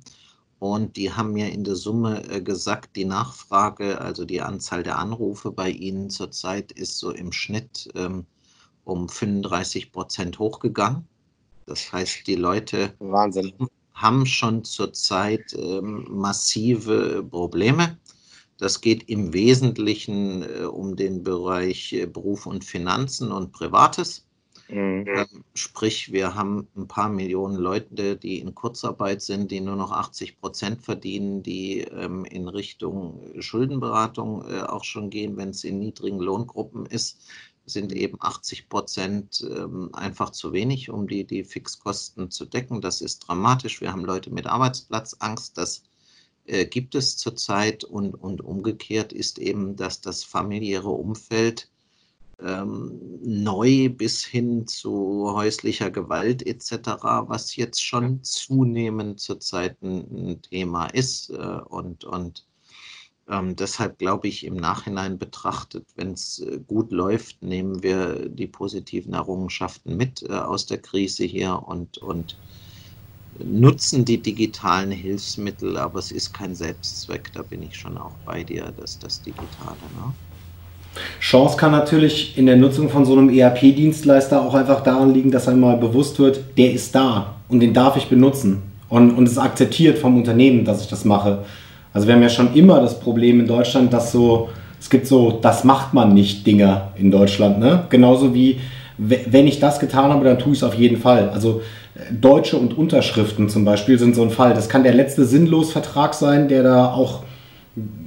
[0.59, 4.97] Und die haben mir in der Summe äh, gesagt, die Nachfrage, also die Anzahl der
[4.97, 8.25] Anrufe bei ihnen zurzeit ist so im Schnitt ähm,
[8.83, 11.07] um 35 Prozent hochgegangen.
[11.67, 13.53] Das heißt, die Leute Wahnsinn
[13.93, 17.97] haben schon zurzeit ähm, massive Probleme.
[18.57, 24.26] Das geht im Wesentlichen äh, um den Bereich äh, Beruf und Finanzen und Privates.
[24.69, 25.25] Mhm.
[25.53, 30.39] Sprich, wir haben ein paar Millionen Leute, die in Kurzarbeit sind, die nur noch 80
[30.39, 36.19] Prozent verdienen, die ähm, in Richtung Schuldenberatung äh, auch schon gehen, wenn es in niedrigen
[36.19, 37.21] Lohngruppen ist
[37.67, 42.81] sind eben 80 Prozent ähm, einfach zu wenig, um die, die Fixkosten zu decken.
[42.81, 43.81] Das ist dramatisch.
[43.81, 45.57] Wir haben Leute mit Arbeitsplatzangst.
[45.57, 45.83] Das
[46.45, 47.83] äh, gibt es zurzeit.
[47.83, 51.69] Und, und umgekehrt ist eben, dass das familiäre Umfeld
[52.39, 60.41] ähm, neu bis hin zu häuslicher Gewalt etc., was jetzt schon zunehmend zurzeit ein, ein
[60.41, 61.29] Thema ist.
[61.31, 62.47] Äh, und, und
[63.29, 68.47] ähm, deshalb glaube ich, im Nachhinein betrachtet, wenn es äh, gut läuft, nehmen wir die
[68.47, 72.39] positiven Errungenschaften mit äh, aus der Krise hier und, und
[73.39, 78.43] nutzen die digitalen Hilfsmittel, aber es ist kein Selbstzweck, da bin ich schon auch bei
[78.43, 79.91] dir, dass das Digitale.
[79.93, 80.17] Ne?
[81.19, 85.47] Chance kann natürlich in der Nutzung von so einem ERP-Dienstleister auch einfach daran liegen, dass
[85.47, 88.61] einmal bewusst wird, der ist da und den darf ich benutzen.
[88.89, 91.39] Und, und es akzeptiert vom Unternehmen, dass ich das mache.
[91.93, 95.39] Also wir haben ja schon immer das Problem in Deutschland, dass so, es gibt so,
[95.41, 97.59] das macht man nicht Dinger in Deutschland.
[97.59, 97.83] Ne?
[97.89, 98.59] Genauso wie,
[98.97, 101.29] wenn ich das getan habe, dann tue ich es auf jeden Fall.
[101.29, 101.61] Also
[101.95, 104.53] äh, Deutsche und Unterschriften zum Beispiel sind so ein Fall.
[104.53, 107.23] Das kann der letzte sinnlos Vertrag sein, der da auch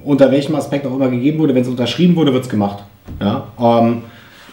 [0.03, 1.55] unter welchem Aspekt auch immer gegeben wurde.
[1.55, 2.83] Wenn es unterschrieben wurde, wird es gemacht.
[3.19, 3.47] Ja?
[3.59, 4.03] Ähm,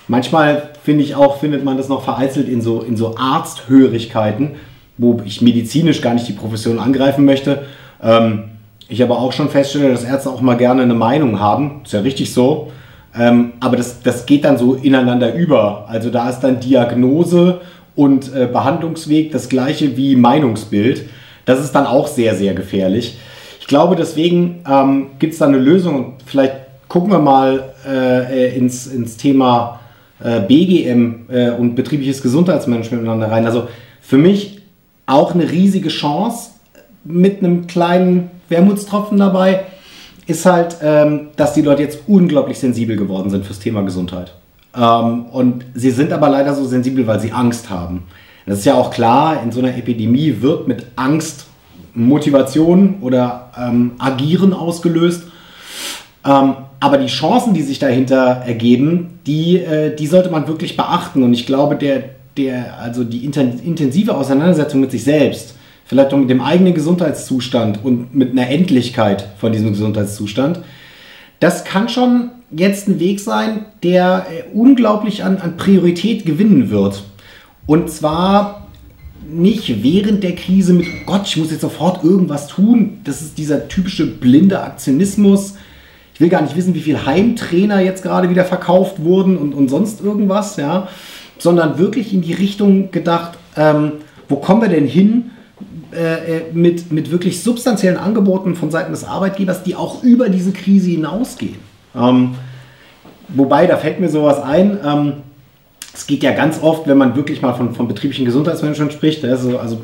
[0.07, 4.53] manchmal finde ich auch, findet man das noch vereinzelt in so, in so Arzthörigkeiten,
[4.97, 7.65] wo ich medizinisch gar nicht die Profession angreifen möchte.
[8.03, 8.45] Ähm,
[8.89, 11.83] ich aber auch schon feststelle, dass Ärzte auch mal gerne eine Meinung haben.
[11.85, 12.73] Ist ja richtig so.
[13.19, 15.87] Ähm, aber das, das geht dann so ineinander über.
[15.89, 17.61] Also da ist dann Diagnose
[17.95, 21.07] und äh, Behandlungsweg das gleiche wie Meinungsbild.
[21.45, 23.19] Das ist dann auch sehr, sehr gefährlich.
[23.69, 26.55] Ich glaube, deswegen ähm, gibt es da eine Lösung vielleicht
[26.89, 29.81] gucken wir mal äh, ins, ins Thema
[30.25, 33.45] äh, BGM äh, und betriebliches Gesundheitsmanagement miteinander rein.
[33.45, 33.69] Also
[34.01, 34.63] für mich
[35.05, 36.53] auch eine riesige Chance
[37.05, 39.67] mit einem kleinen Wermutstropfen dabei
[40.27, 44.33] ist halt, ähm, dass die Leute jetzt unglaublich sensibel geworden sind fürs Thema Gesundheit.
[44.75, 48.05] Ähm, und sie sind aber leider so sensibel, weil sie Angst haben.
[48.47, 51.48] Das ist ja auch klar, in so einer Epidemie wird mit Angst
[51.99, 55.25] Motivation oder ähm, Agieren ausgelöst.
[56.25, 61.23] Ähm, aber die Chancen, die sich dahinter ergeben, die, äh, die sollte man wirklich beachten.
[61.23, 62.05] Und ich glaube, der,
[62.37, 65.57] der, also die intensive Auseinandersetzung mit sich selbst,
[65.87, 70.61] vielleicht auch mit dem eigenen Gesundheitszustand und mit einer Endlichkeit von diesem Gesundheitszustand.
[71.41, 77.03] Das kann schon jetzt ein Weg sein, der äh, unglaublich an, an Priorität gewinnen wird.
[77.67, 78.68] Und zwar
[79.31, 83.01] nicht während der Krise mit, Gott, ich muss jetzt sofort irgendwas tun.
[83.05, 85.55] Das ist dieser typische blinde Aktionismus.
[86.15, 89.69] Ich will gar nicht wissen, wie viele Heimtrainer jetzt gerade wieder verkauft wurden und, und
[89.69, 90.89] sonst irgendwas, ja.
[91.39, 93.93] sondern wirklich in die Richtung gedacht, ähm,
[94.29, 95.31] wo kommen wir denn hin
[95.93, 100.53] äh, äh, mit, mit wirklich substanziellen Angeboten von Seiten des Arbeitgebers, die auch über diese
[100.53, 101.57] Krise hinausgehen.
[101.97, 102.35] Ähm,
[103.29, 105.13] wobei, da fällt mir sowas ein, ähm,
[105.99, 109.59] es geht ja ganz oft, wenn man wirklich mal von, von betrieblichen Gesundheitsmanagement spricht, also,
[109.59, 109.81] also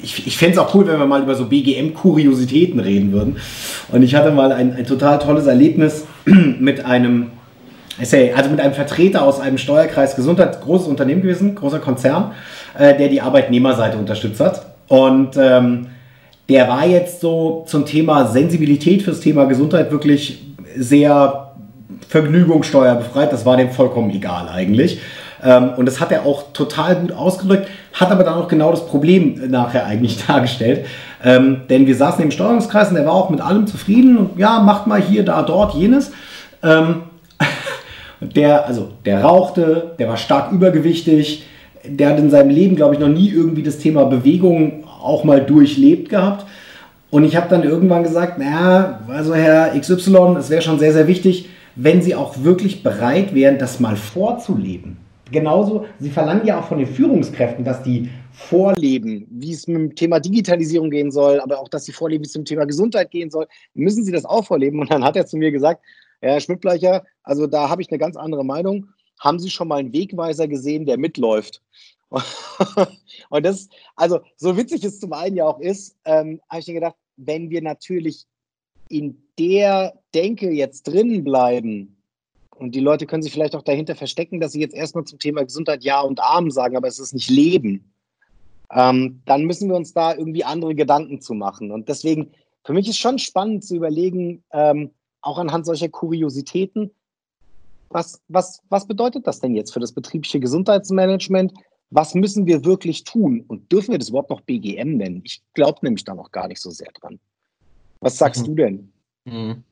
[0.00, 3.36] ich, ich fände es auch cool, wenn wir mal über so BGM-Kuriositäten reden würden.
[3.90, 7.30] Und ich hatte mal ein, ein total tolles Erlebnis mit einem,
[7.98, 8.16] also
[8.48, 12.30] mit einem Vertreter aus einem Steuerkreis Gesundheit, großes Unternehmen gewesen, großer Konzern,
[12.78, 14.66] äh, der die Arbeitnehmerseite unterstützt hat.
[14.86, 15.88] Und ähm,
[16.48, 20.44] der war jetzt so zum Thema Sensibilität fürs Thema Gesundheit wirklich
[20.76, 21.47] sehr
[22.08, 23.32] vergnügungssteuerbefreit.
[23.32, 25.00] Das war dem vollkommen egal eigentlich.
[25.42, 28.86] Ähm, und das hat er auch total gut ausgedrückt, hat aber dann auch genau das
[28.86, 30.86] Problem nachher eigentlich dargestellt.
[31.24, 34.60] Ähm, denn wir saßen im Steuerungskreis und der war auch mit allem zufrieden und ja,
[34.60, 36.12] macht mal hier, da, dort, jenes.
[36.62, 37.02] Ähm,
[38.20, 41.44] der, also, der rauchte, der war stark übergewichtig,
[41.84, 45.40] der hat in seinem Leben, glaube ich, noch nie irgendwie das Thema Bewegung auch mal
[45.40, 46.44] durchlebt gehabt.
[47.10, 51.06] Und ich habe dann irgendwann gesagt, naja, also Herr XY, es wäre schon sehr, sehr
[51.06, 51.48] wichtig,
[51.78, 54.96] wenn Sie auch wirklich bereit wären, das mal vorzuleben.
[55.30, 59.94] Genauso, Sie verlangen ja auch von den Führungskräften, dass die vorleben, wie es mit dem
[59.94, 63.30] Thema Digitalisierung gehen soll, aber auch, dass sie vorleben, wie es zum Thema Gesundheit gehen
[63.30, 63.46] soll.
[63.74, 64.80] Müssen Sie das auch vorleben?
[64.80, 65.82] Und dann hat er zu mir gesagt,
[66.20, 68.86] Herr Schmidtbleicher, also da habe ich eine ganz andere Meinung.
[69.20, 71.62] Haben Sie schon mal einen Wegweiser gesehen, der mitläuft?
[73.28, 76.74] und das, also so witzig es zum einen ja auch ist, ähm, habe ich mir
[76.74, 78.26] gedacht, wenn wir natürlich
[78.88, 81.98] in der Denke jetzt drinnen bleiben,
[82.58, 85.44] und die Leute können sich vielleicht auch dahinter verstecken, dass sie jetzt erstmal zum Thema
[85.44, 87.92] Gesundheit Ja und Arm sagen, aber es ist nicht Leben.
[88.72, 91.70] Ähm, dann müssen wir uns da irgendwie andere Gedanken zu machen.
[91.70, 92.32] Und deswegen,
[92.64, 96.90] für mich ist schon spannend zu überlegen, ähm, auch anhand solcher Kuriositäten,
[97.90, 101.54] was, was, was bedeutet das denn jetzt für das betriebliche Gesundheitsmanagement?
[101.90, 103.44] Was müssen wir wirklich tun?
[103.48, 105.22] Und dürfen wir das überhaupt noch BGM nennen?
[105.24, 107.18] Ich glaube nämlich da noch gar nicht so sehr dran.
[108.00, 108.46] Was sagst mhm.
[108.46, 108.92] du denn?
[109.28, 109.64] Mhm.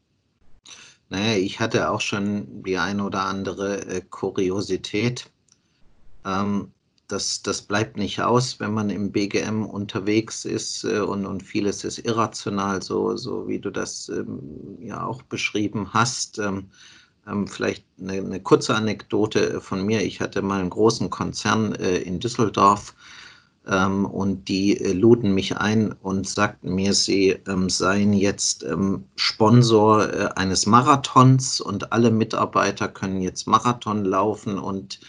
[1.09, 5.31] Naja, ich hatte auch schon die ein oder andere äh, Kuriosität.
[6.25, 6.73] Ähm,
[7.09, 11.85] das, das bleibt nicht aus, wenn man im BGM unterwegs ist äh, und, und vieles
[11.85, 16.39] ist irrational, so, so wie du das ähm, ja auch beschrieben hast.
[16.39, 16.71] Ähm,
[17.29, 20.03] ähm vielleicht eine, eine, kurze Anekdote von mir.
[20.03, 22.95] Ich hatte mal einen großen Konzern äh, in Düsseldorf
[23.69, 29.05] ähm, und die äh, luden mich ein und sagten mir, sie ähm, seien jetzt ähm,
[29.17, 35.01] Sponsor äh, eines Marathons und alle Mitarbeiter können jetzt Marathon laufen und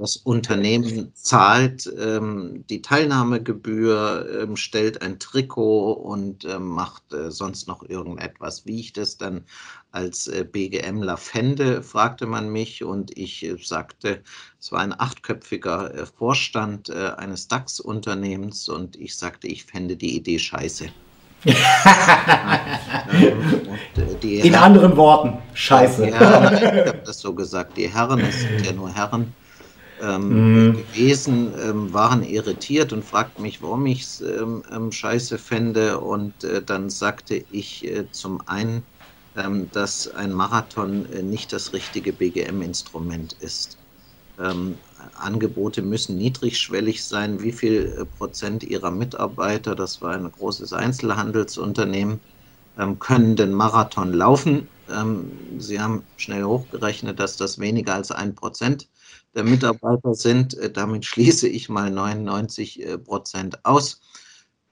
[0.00, 7.68] das Unternehmen zahlt ähm, die Teilnahmegebühr, ähm, stellt ein Trikot und ähm, macht äh, sonst
[7.68, 8.64] noch irgendetwas.
[8.64, 9.44] Wie ich das dann
[9.92, 14.22] als äh, BGMler fände, fragte man mich und ich äh, sagte,
[14.58, 20.16] es war ein achtköpfiger äh, Vorstand äh, eines DAX-Unternehmens und ich sagte, ich fände die
[20.16, 20.88] Idee scheiße.
[21.44, 21.52] äh,
[24.22, 26.06] In Herren, anderen Worten, scheiße.
[26.06, 29.34] Herren, ich habe das so gesagt, die Herren, es sind ja nur Herren,
[30.00, 30.76] ähm, mhm.
[30.76, 36.00] gewesen, ähm, waren irritiert und fragten mich, warum ich es ähm, ähm, scheiße fände.
[36.00, 38.88] Und äh, dann sagte ich äh, zum einen,
[39.36, 43.80] ähm, dass ein Marathon äh, nicht das richtige BGM-Instrument ist.
[44.38, 44.80] Ähm,
[45.14, 47.42] Angebote müssen niedrigschwellig sein.
[47.42, 52.20] Wie viel äh, Prozent ihrer Mitarbeiter, das war ein großes Einzelhandelsunternehmen,
[52.98, 54.68] können den Marathon laufen?
[55.58, 58.88] Sie haben schnell hochgerechnet, dass das weniger als ein Prozent
[59.34, 60.54] der Mitarbeiter sind.
[60.54, 64.00] Äh, damit schließe ich mal 99 äh, Prozent aus.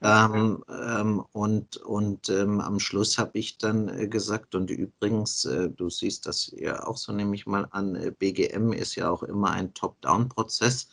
[0.01, 5.69] Ähm, ähm, und und ähm, am Schluss habe ich dann äh, gesagt, und übrigens, äh,
[5.69, 9.23] du siehst das ja auch so, nehme ich mal an, äh, BGM ist ja auch
[9.23, 10.87] immer ein Top-Down-Prozess.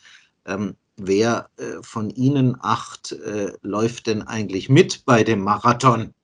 [0.44, 3.14] Ähm, wer äh, von Ihnen acht
[3.62, 6.15] läuft denn eigentlich mit bei dem Marathon?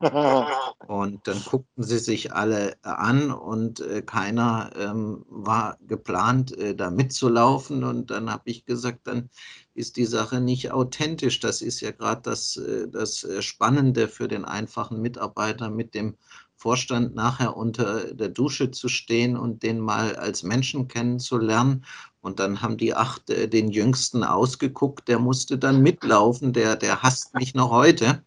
[0.00, 6.90] Und dann guckten sie sich alle an und äh, keiner ähm, war geplant, äh, da
[6.90, 7.84] mitzulaufen.
[7.84, 9.28] Und dann habe ich gesagt, dann
[9.74, 11.40] ist die Sache nicht authentisch.
[11.40, 16.16] Das ist ja gerade das, äh, das äh, Spannende für den einfachen Mitarbeiter, mit dem
[16.56, 21.84] Vorstand nachher unter der Dusche zu stehen und den mal als Menschen kennenzulernen.
[22.22, 27.02] Und dann haben die acht äh, den Jüngsten ausgeguckt, der musste dann mitlaufen, der, der
[27.02, 28.22] hasst mich noch heute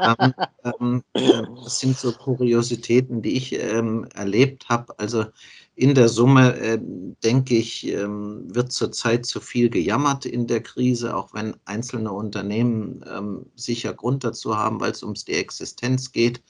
[0.00, 0.34] ähm,
[0.64, 4.98] ähm, äh, das sind so Kuriositäten, die ich ähm, erlebt habe.
[4.98, 5.26] Also
[5.74, 6.78] in der Summe, äh,
[7.22, 13.04] denke ich, ähm, wird zurzeit zu viel gejammert in der Krise, auch wenn einzelne Unternehmen
[13.08, 16.42] ähm, sicher Grund dazu haben, weil es ums die Existenz geht.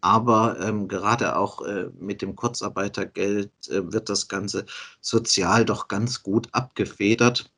[0.00, 4.64] Aber ähm, gerade auch äh, mit dem Kurzarbeitergeld äh, wird das Ganze
[5.02, 7.50] sozial doch ganz gut abgefedert.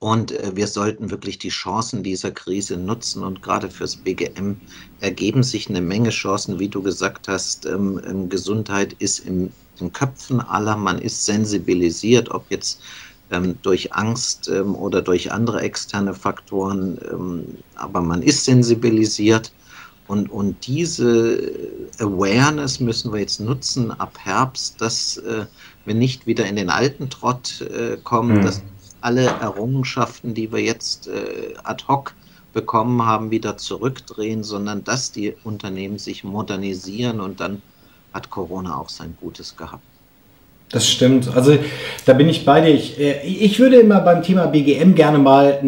[0.00, 3.24] Und äh, wir sollten wirklich die Chancen dieser Krise nutzen.
[3.24, 4.56] Und gerade fürs BGM
[5.00, 7.66] ergeben sich eine Menge Chancen, wie du gesagt hast.
[7.66, 10.76] Ähm, ähm, Gesundheit ist im, in Köpfen aller.
[10.76, 12.80] Man ist sensibilisiert, ob jetzt
[13.30, 17.58] ähm, durch Angst oder durch andere externe Faktoren.
[17.74, 19.52] Aber man ist sensibilisiert.
[20.06, 21.52] Und, und diese
[21.98, 25.44] Awareness müssen wir jetzt nutzen ab Herbst, dass äh,
[25.84, 28.42] wir nicht wieder in den alten Trott äh, kommen, mhm.
[28.42, 28.62] dass
[29.00, 32.14] alle Errungenschaften, die wir jetzt äh, ad hoc
[32.52, 37.62] bekommen haben, wieder zurückdrehen, sondern dass die Unternehmen sich modernisieren und dann
[38.12, 39.82] hat Corona auch sein Gutes gehabt.
[40.70, 41.34] Das stimmt.
[41.34, 41.56] Also
[42.04, 42.74] da bin ich bei dir.
[42.74, 45.60] Ich, äh, ich würde immer beim Thema BGM gerne mal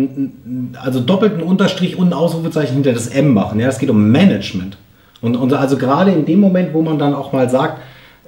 [0.83, 3.61] also doppelten Unterstrich und ein Ausrufezeichen hinter das M machen.
[3.61, 4.76] Ja, es geht um Management.
[5.22, 7.81] Und, und also gerade in dem Moment, wo man dann auch mal sagt,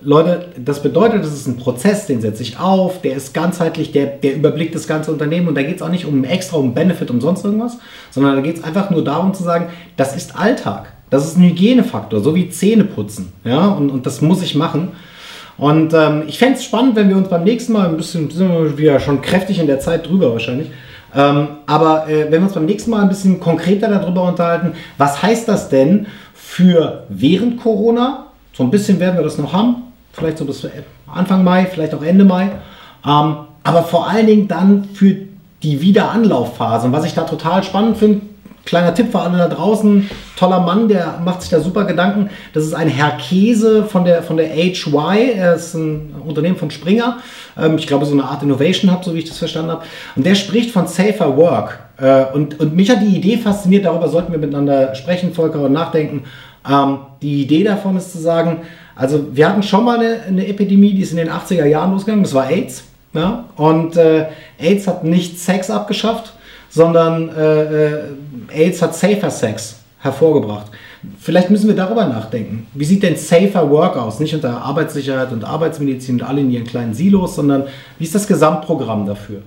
[0.04, 4.06] Leute, das bedeutet, das ist ein Prozess, den setze ich auf, der ist ganzheitlich, der,
[4.06, 7.10] der überblickt das ganze Unternehmen und da geht es auch nicht um extra, um Benefit,
[7.10, 7.78] um sonst irgendwas,
[8.10, 11.44] sondern da geht es einfach nur darum zu sagen, das ist Alltag, das ist ein
[11.44, 14.88] Hygienefaktor, so wie Zähne putzen, ja, und, und das muss ich machen.
[15.58, 18.78] Und ähm, ich fände es spannend, wenn wir uns beim nächsten Mal ein bisschen, sind
[18.78, 20.68] wir schon kräftig in der Zeit drüber wahrscheinlich,
[21.14, 25.22] ähm, aber äh, wenn wir uns beim nächsten Mal ein bisschen konkreter darüber unterhalten, was
[25.22, 28.26] heißt das denn für während Corona?
[28.54, 30.66] So ein bisschen werden wir das noch haben, vielleicht so bis
[31.06, 32.50] Anfang Mai, vielleicht auch Ende Mai.
[33.06, 35.16] Ähm, aber vor allen Dingen dann für
[35.62, 36.86] die Wiederanlaufphase.
[36.86, 38.22] Und was ich da total spannend finde,
[38.64, 42.30] kleiner Tipp für alle da draußen, toller Mann, der macht sich da super Gedanken.
[42.52, 46.70] Das ist ein Herr Käse von der, von der HY, er ist ein Unternehmen von
[46.70, 47.18] Springer.
[47.58, 49.84] Ähm, ich glaube, so eine Art Innovation Hub, so wie ich das verstanden habe.
[50.16, 51.78] Und der spricht von Safer Work.
[51.98, 55.72] Äh, und, und mich hat die Idee fasziniert, darüber sollten wir miteinander sprechen, Volker, und
[55.72, 56.24] nachdenken.
[56.68, 58.62] Ähm, die Idee davon ist zu sagen,
[58.94, 62.24] also wir hatten schon mal eine, eine, Epidemie, die ist in den 80er Jahren losgegangen,
[62.24, 62.84] das war AIDS.
[63.14, 63.44] Ja?
[63.56, 64.26] Und äh,
[64.58, 66.34] AIDS hat nicht Sex abgeschafft,
[66.68, 68.00] sondern äh, äh,
[68.52, 70.66] AIDS hat Safer Sex hervorgebracht.
[71.18, 72.66] Vielleicht müssen wir darüber nachdenken.
[72.74, 74.20] Wie sieht denn Safer Work aus?
[74.20, 77.64] Nicht unter Arbeitssicherheit und Arbeitsmedizin und alle in ihren kleinen Silos, sondern
[77.98, 79.42] wie ist das Gesamtprogramm dafür?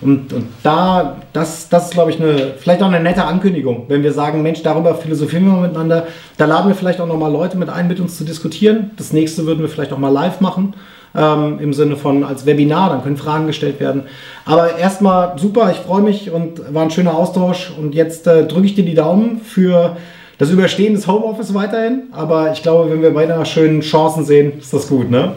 [0.00, 4.02] Und, und da, das, das ist, glaube ich, eine, vielleicht auch eine nette Ankündigung, wenn
[4.02, 6.06] wir sagen, Mensch, darüber philosophieren wir miteinander.
[6.36, 8.90] Da laden wir vielleicht auch nochmal Leute mit ein, mit uns zu diskutieren.
[8.96, 10.74] Das nächste würden wir vielleicht auch mal live machen,
[11.14, 14.02] ähm, im Sinne von als Webinar, dann können Fragen gestellt werden.
[14.44, 17.72] Aber erstmal super, ich freue mich und war ein schöner Austausch.
[17.78, 19.96] Und jetzt äh, drücke ich dir die Daumen für
[20.38, 22.04] das Überstehen des Homeoffice weiterhin.
[22.12, 25.34] Aber ich glaube, wenn wir weiter schönen Chancen sehen, ist das gut, ne?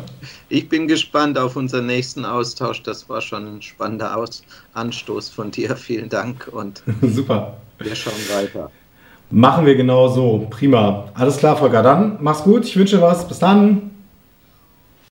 [0.50, 2.82] Ich bin gespannt auf unseren nächsten Austausch.
[2.84, 4.44] Das war schon ein spannender Aus
[4.74, 5.76] Anstoß von dir.
[5.76, 7.58] Vielen Dank und super.
[7.80, 8.72] Wir schauen weiter.
[9.30, 10.48] Machen wir genau so.
[10.50, 11.10] Prima.
[11.14, 11.84] Alles klar, Volker.
[11.84, 12.64] Dann mach's gut.
[12.66, 13.28] Ich wünsche was.
[13.28, 13.92] Bis dann.